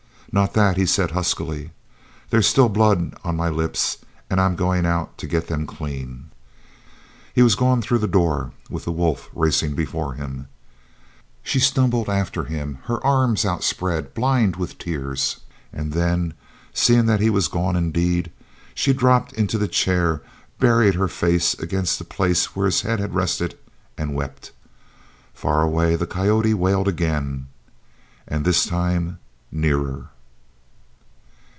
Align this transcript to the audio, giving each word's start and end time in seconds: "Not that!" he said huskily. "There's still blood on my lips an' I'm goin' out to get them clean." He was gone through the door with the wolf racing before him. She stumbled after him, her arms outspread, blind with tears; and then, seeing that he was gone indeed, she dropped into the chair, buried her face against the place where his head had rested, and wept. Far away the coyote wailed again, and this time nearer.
"Not 0.33 0.53
that!" 0.53 0.77
he 0.77 0.85
said 0.85 1.11
huskily. 1.11 1.71
"There's 2.29 2.47
still 2.47 2.69
blood 2.69 3.15
on 3.21 3.35
my 3.35 3.49
lips 3.49 3.97
an' 4.29 4.39
I'm 4.39 4.55
goin' 4.55 4.85
out 4.85 5.17
to 5.17 5.27
get 5.27 5.47
them 5.47 5.65
clean." 5.67 6.29
He 7.35 7.41
was 7.43 7.55
gone 7.55 7.81
through 7.81 7.97
the 7.97 8.07
door 8.07 8.53
with 8.69 8.85
the 8.85 8.93
wolf 8.93 9.29
racing 9.35 9.75
before 9.75 10.13
him. 10.13 10.47
She 11.43 11.59
stumbled 11.59 12.07
after 12.07 12.45
him, 12.45 12.77
her 12.83 13.05
arms 13.05 13.43
outspread, 13.43 14.13
blind 14.13 14.55
with 14.55 14.77
tears; 14.77 15.41
and 15.73 15.91
then, 15.91 16.33
seeing 16.73 17.07
that 17.07 17.19
he 17.19 17.29
was 17.29 17.49
gone 17.49 17.75
indeed, 17.75 18.31
she 18.73 18.93
dropped 18.93 19.33
into 19.33 19.57
the 19.57 19.67
chair, 19.67 20.21
buried 20.61 20.95
her 20.95 21.09
face 21.09 21.55
against 21.55 21.99
the 21.99 22.05
place 22.05 22.55
where 22.55 22.67
his 22.67 22.83
head 22.83 23.01
had 23.01 23.13
rested, 23.13 23.57
and 23.97 24.15
wept. 24.15 24.53
Far 25.33 25.61
away 25.61 25.97
the 25.97 26.07
coyote 26.07 26.53
wailed 26.53 26.87
again, 26.87 27.47
and 28.25 28.45
this 28.45 28.63
time 28.65 29.19
nearer. 29.51 30.07